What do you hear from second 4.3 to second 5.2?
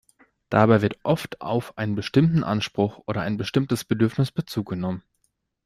Bezug genommen.